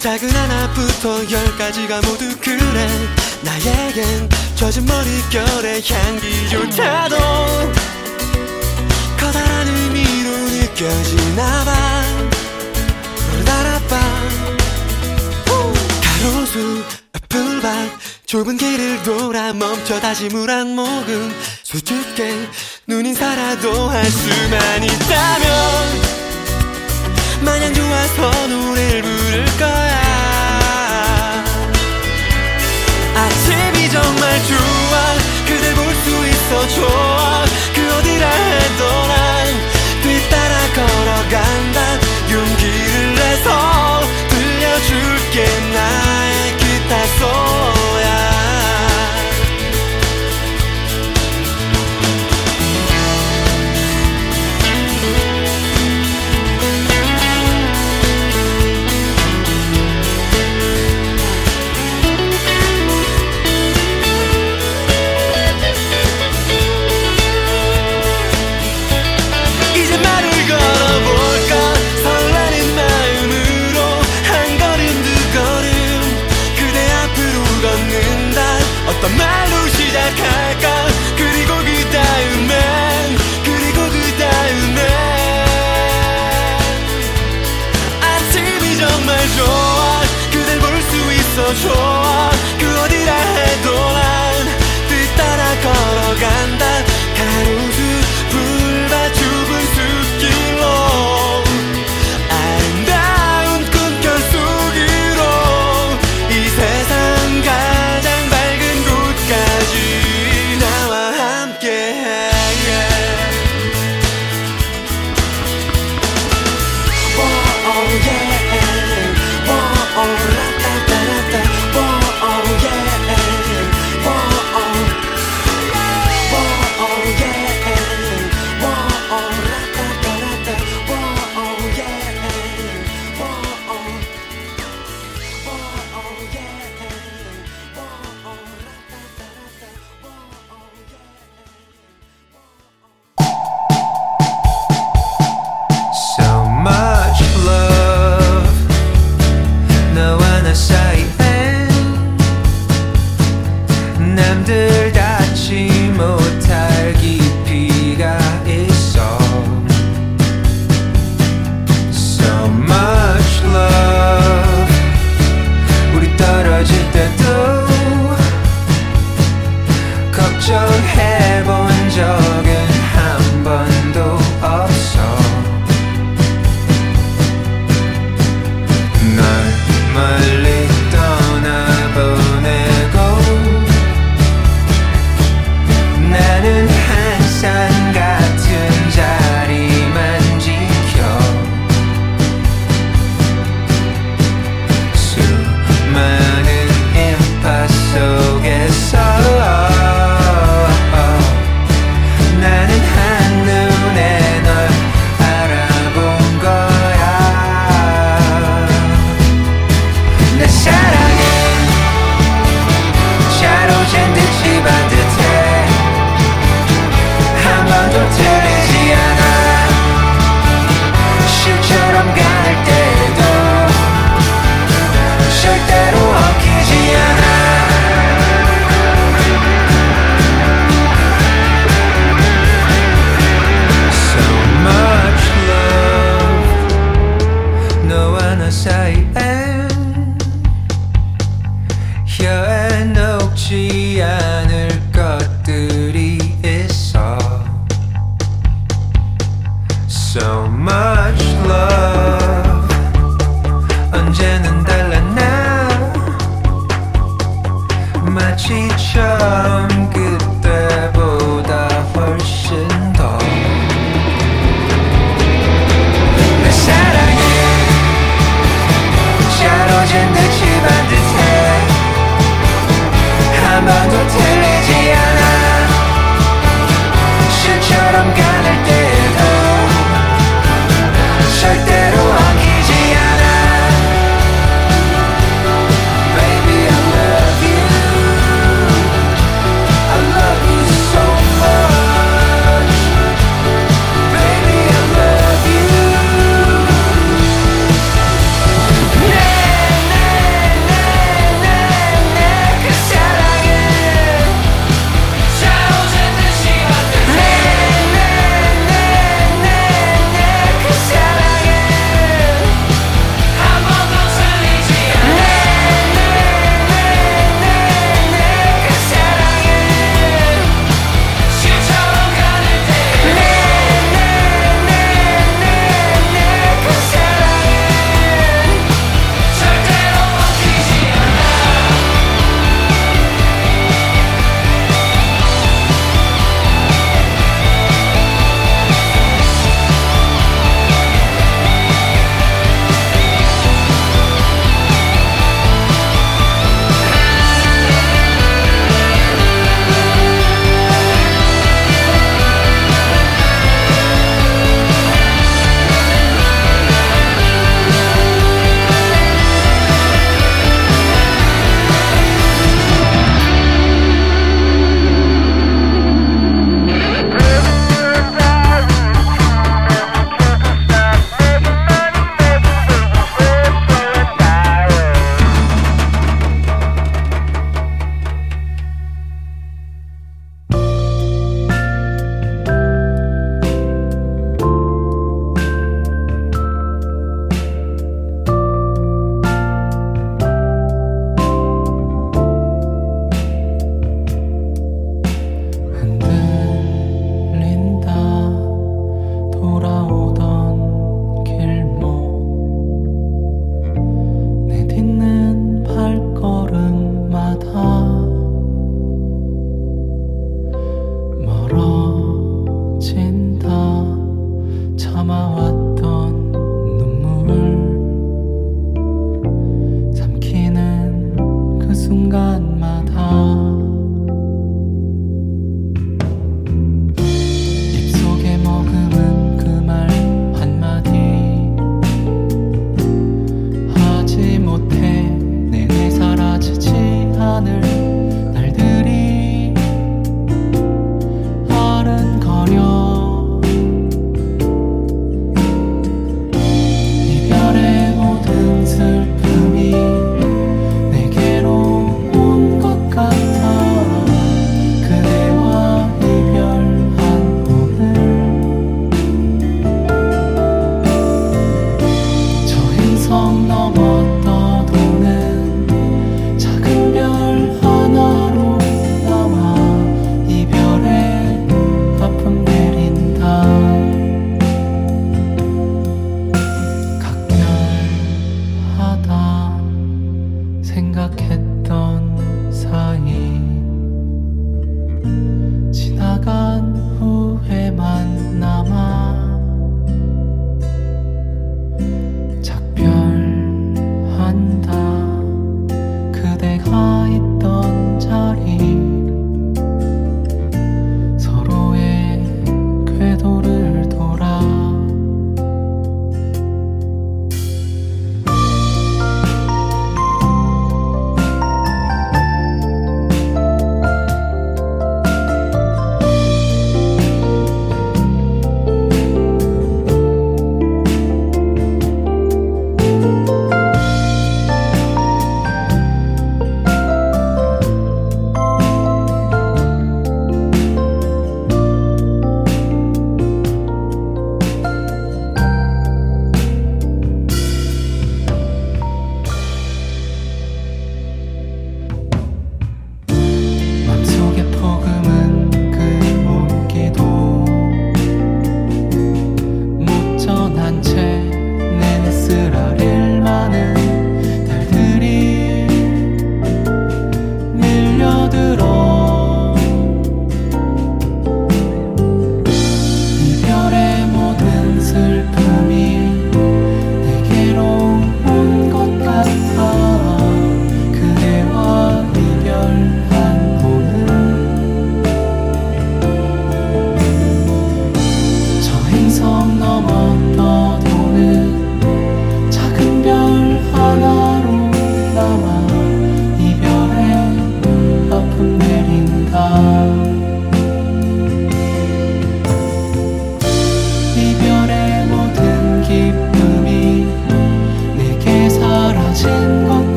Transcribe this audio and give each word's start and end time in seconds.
작은 0.00 0.30
하나부터 0.30 1.30
열까지가 1.30 2.00
모두 2.00 2.34
그래. 2.40 2.88
나에겐 3.42 4.28
젖은 4.54 4.86
머릿결의 4.86 5.82
향기조차도 5.86 7.16
커다란 9.18 9.68
의미로 9.68 10.30
느껴지나봐. 10.30 12.02
푸르다라빠 13.30 14.00
가로수 16.02 16.82
풀밭 17.28 17.90
좁은 18.26 18.56
길을 18.56 19.02
돌아 19.02 19.52
멈춰 19.52 20.00
다시 20.00 20.28
물 20.28 20.50
한 20.50 20.74
모금. 20.74 21.34
수줍게 21.62 22.48
눈이 22.86 23.12
살아도 23.14 23.90
할 23.90 24.04
수만 24.06 24.82
있다면 24.82 26.19
마냥 27.42 27.72
좋아서 27.74 28.30
노래를 28.48 29.02
부를 29.02 29.44
거야. 29.58 30.00
아침이 33.16 33.90
정말 33.90 34.42
좋아. 34.44 35.14
그댈 35.46 35.74
볼 35.74 35.90
수 36.00 36.10
있어 36.28 36.68
좋아. 36.68 37.44
그 37.74 37.94
어디라 37.96 38.28
해도 38.28 38.84
난 39.08 39.18
뒤따라 40.02 40.54
걸어간다. 40.74 42.00
용기를 42.30 43.14
내서 43.14 43.79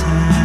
time. 0.00 0.43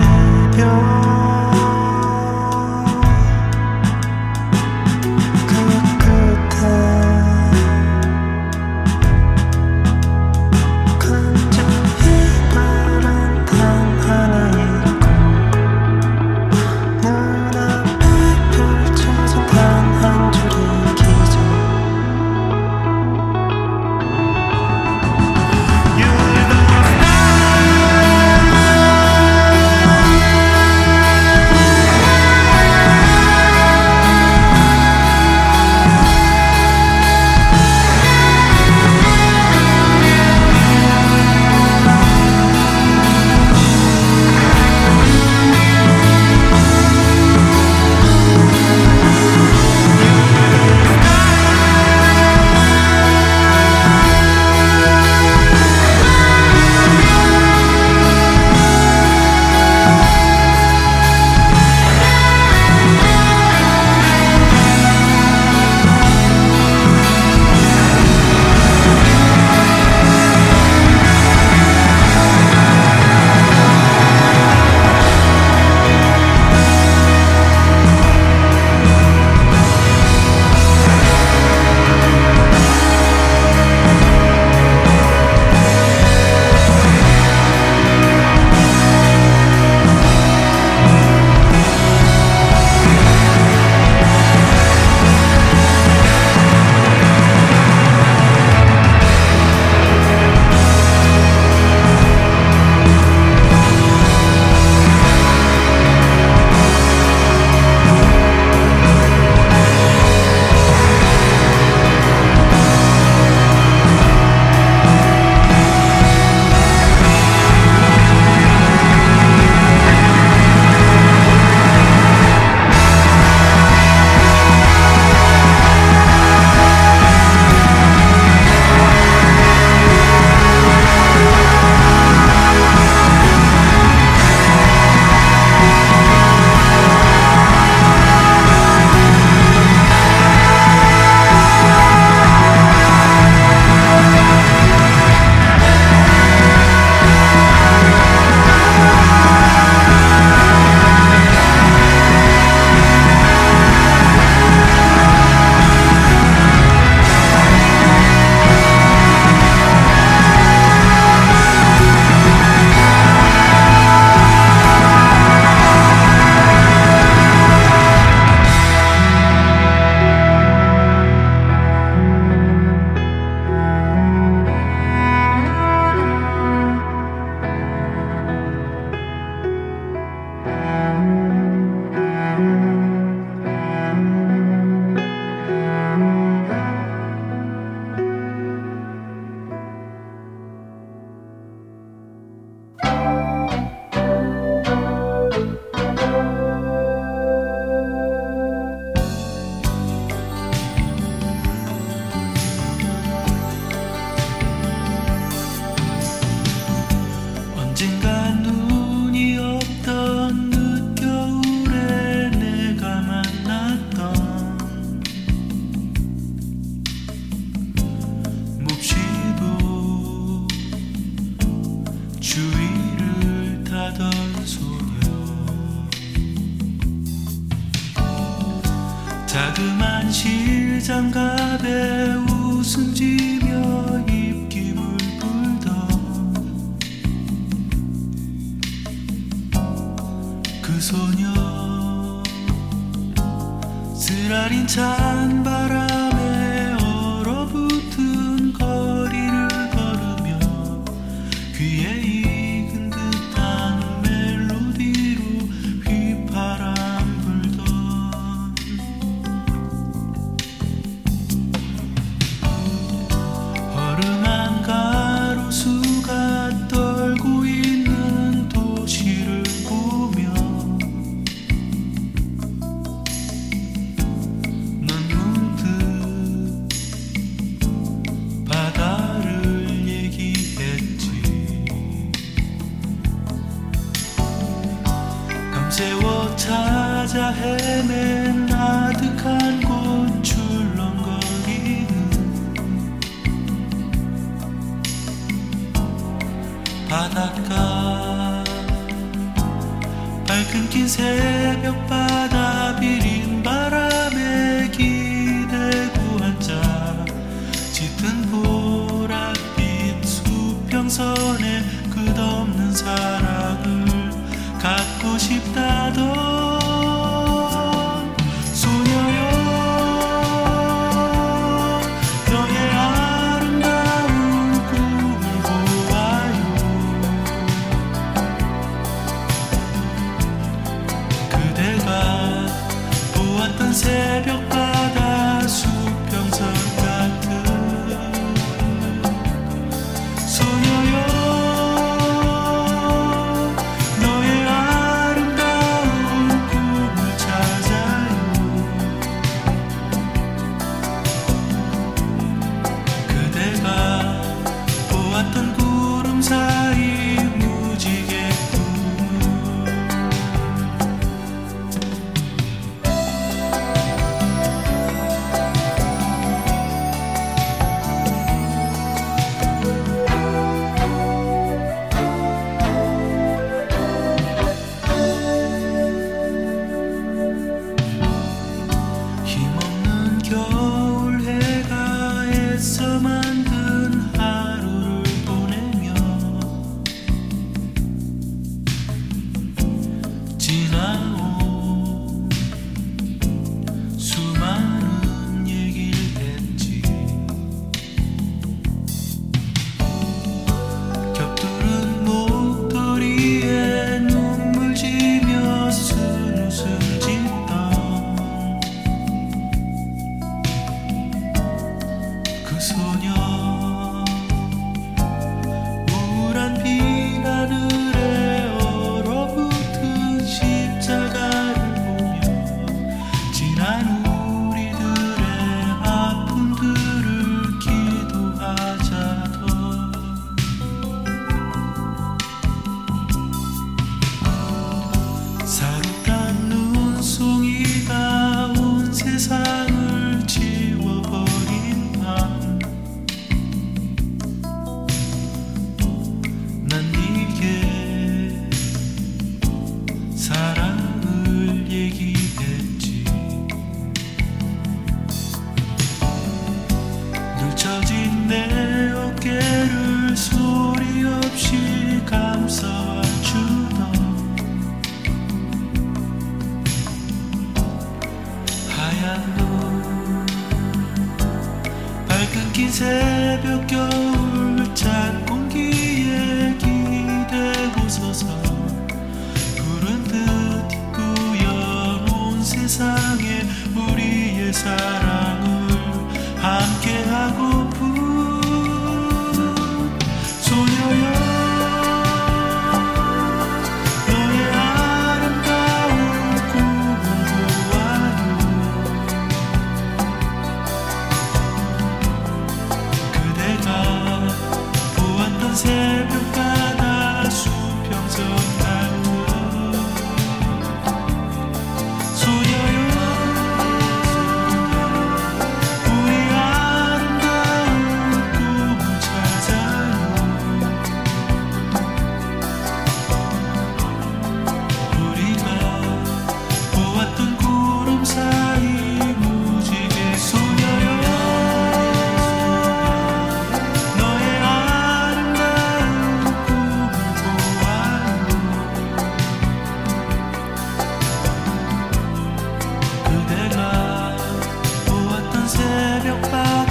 apart 546.24 546.69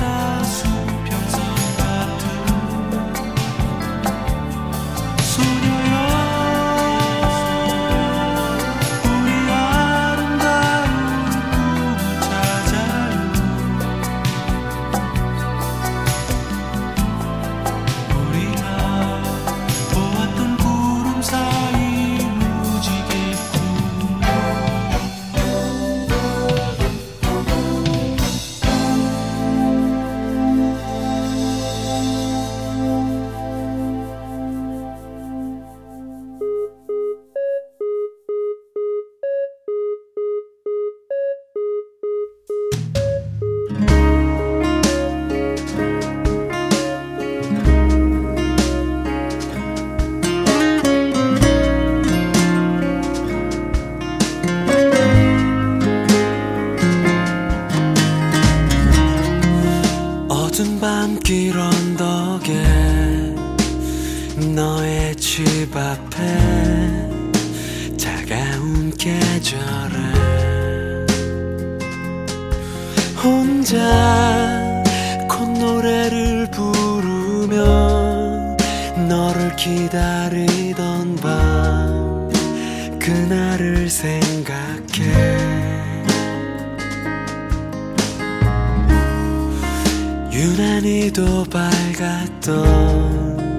또 91.18 91.42
밝았던 91.50 93.59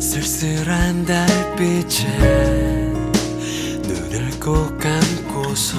쓸쓸한 0.00 1.06
달빛에 1.06 2.08
눈을 3.84 4.40
꼭 4.40 4.76
감고서 4.80 5.78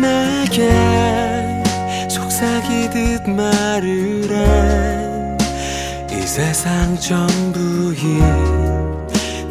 내게 0.00 0.70
속삭이듯 2.08 3.28
말을 3.28 4.30
해 4.30 5.08
이 6.12 6.20
세상 6.22 6.96
전부인 6.96 8.22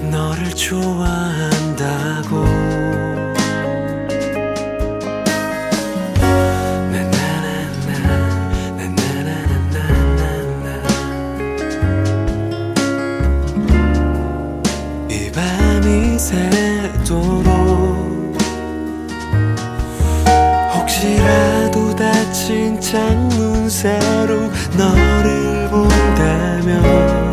너를 0.09 0.49
좋아한 0.51 1.56
비친 22.47 22.79
창문 22.79 23.69
새로 23.69 24.49
너를 24.77 25.69
본다면 25.69 27.26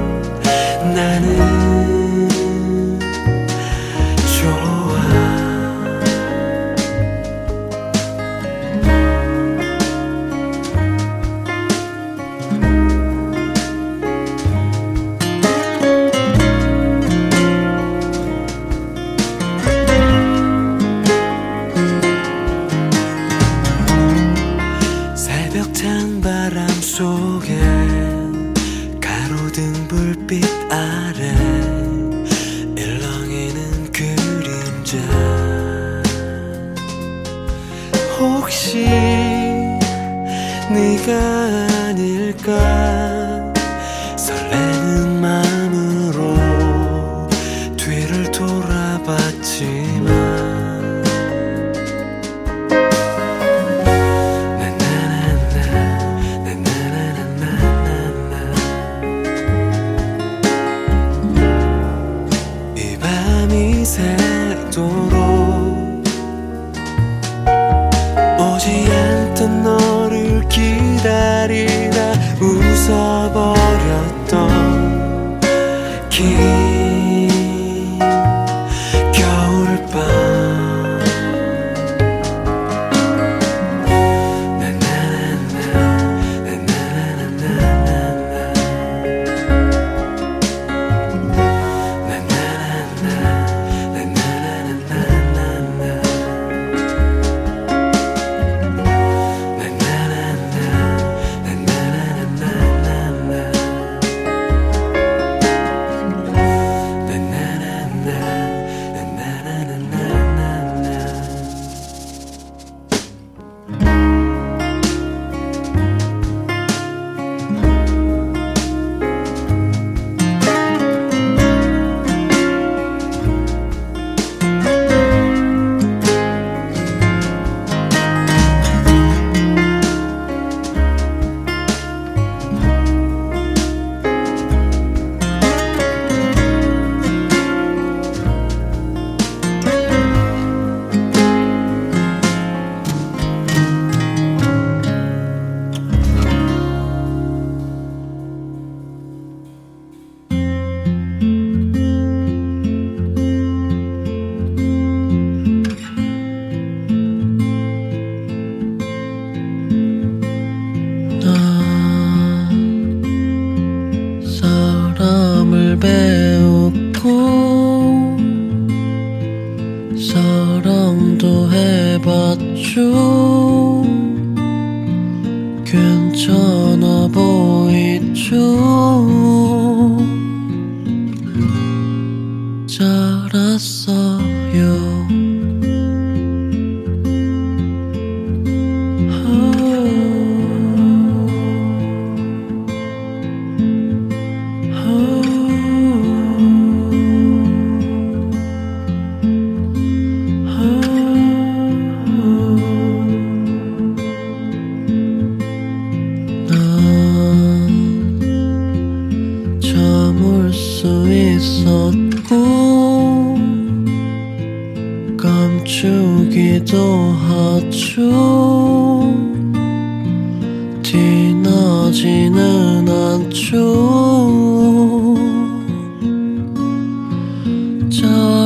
설레. 44.16 44.73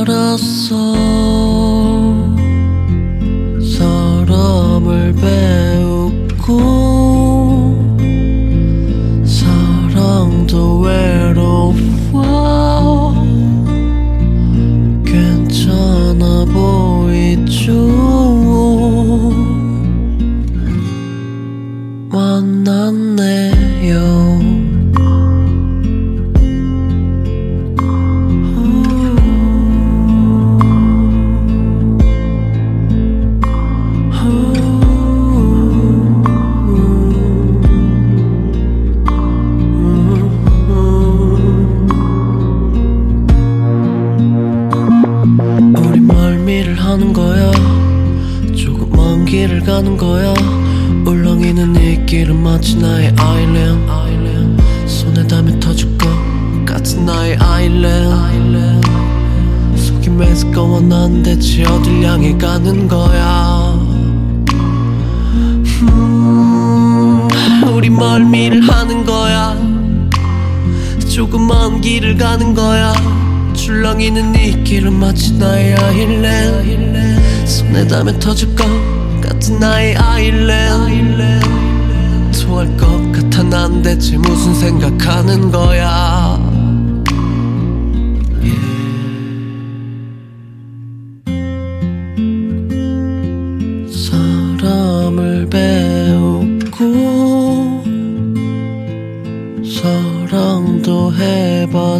corazón. 0.09 1.28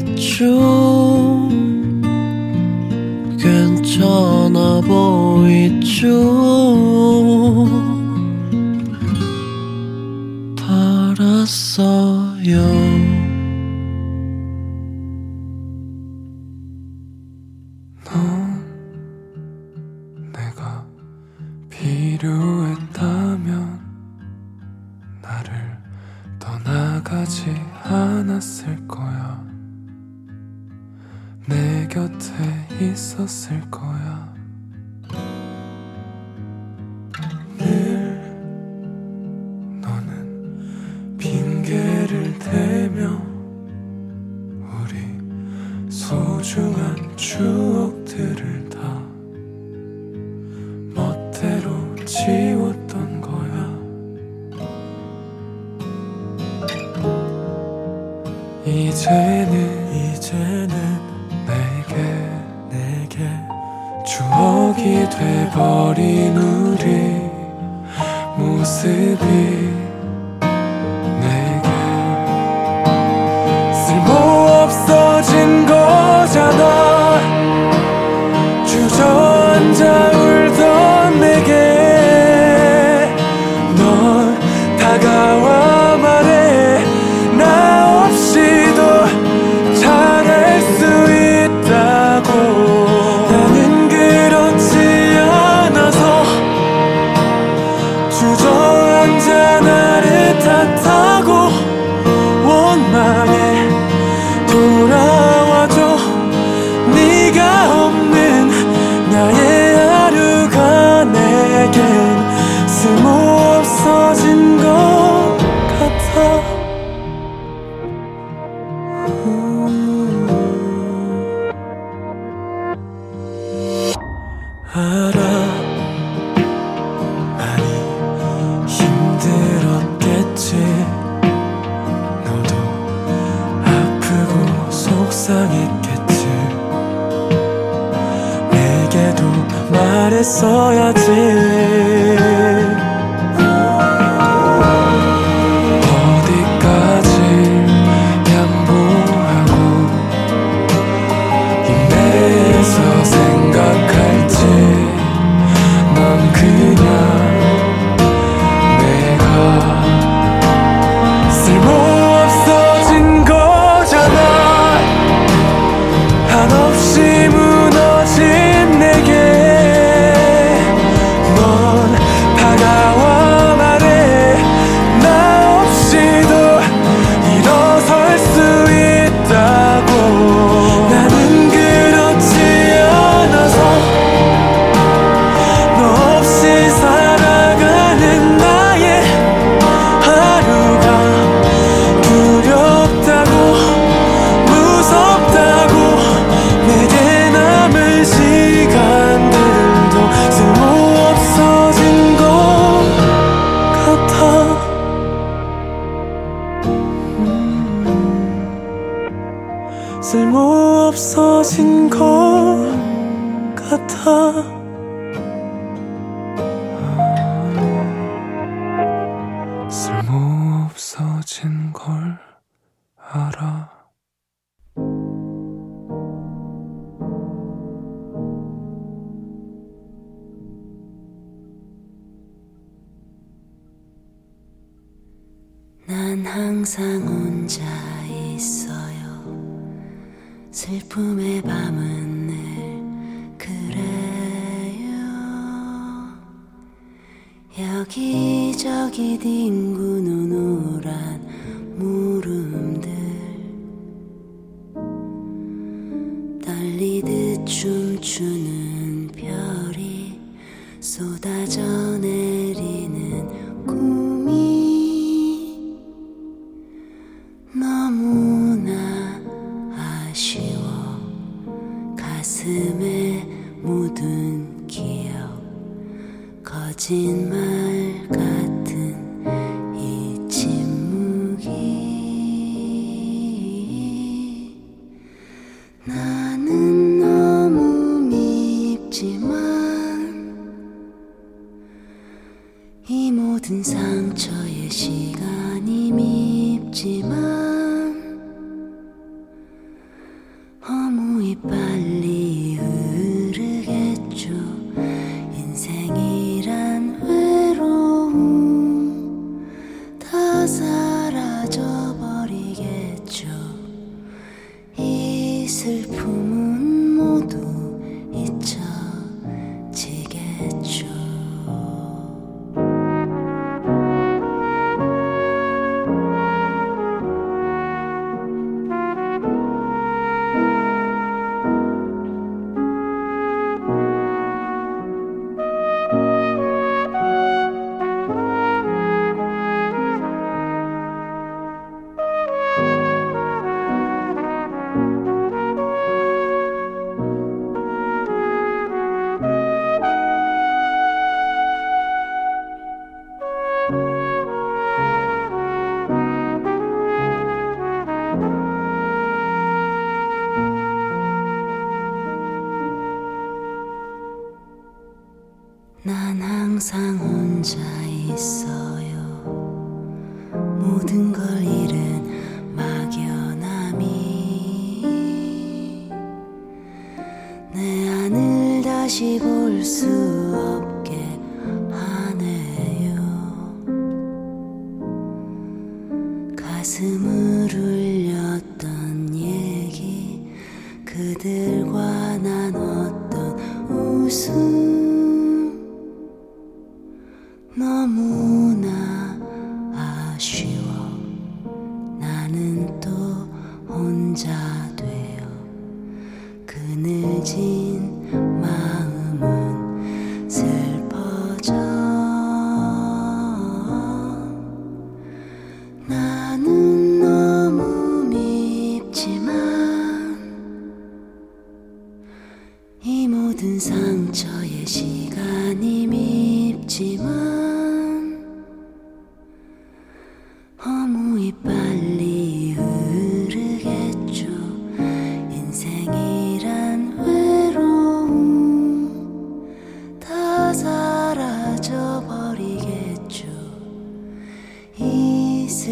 해 0.08 1.09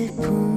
이 0.07 0.56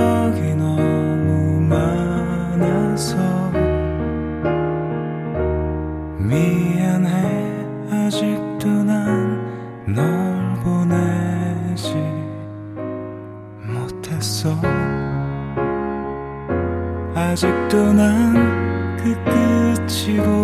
기억이 0.00 0.54
너무 0.54 1.60
많아서 1.60 3.16
미안해. 6.18 7.66
아직도 7.92 8.66
난 8.84 9.84
널 9.86 10.54
보내지 10.64 11.94
못했어. 13.66 14.56
아직도 17.14 17.92
난 17.92 18.96
그 19.02 19.14
끝이고 19.24 20.39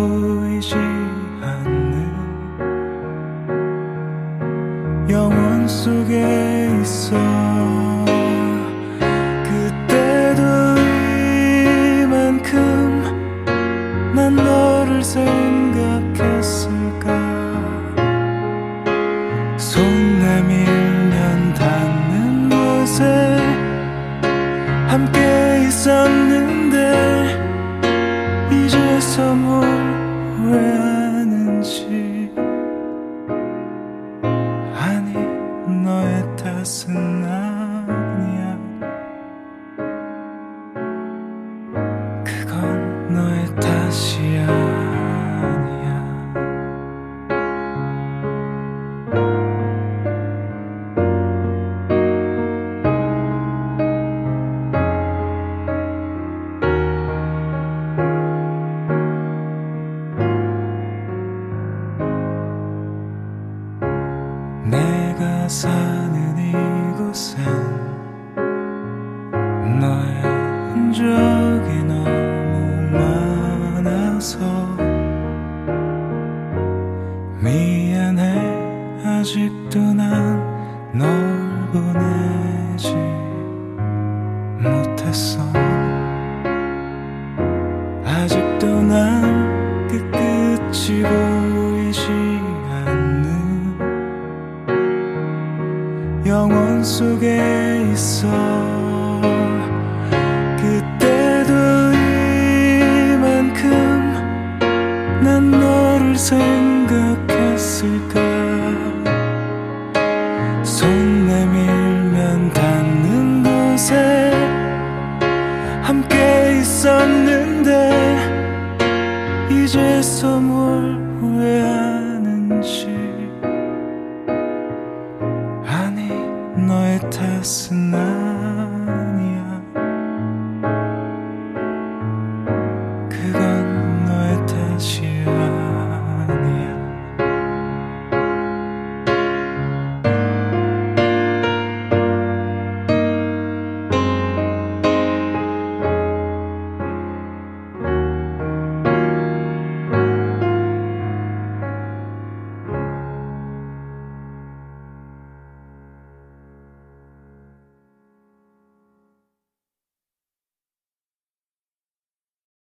흔적이 71.27 71.83
너 71.83 72.16